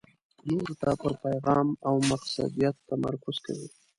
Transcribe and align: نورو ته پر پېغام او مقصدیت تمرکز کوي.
نورو 0.47 0.73
ته 0.81 0.89
پر 1.01 1.13
پېغام 1.23 1.67
او 1.87 1.95
مقصدیت 2.11 2.75
تمرکز 2.89 3.35
کوي. 3.45 3.67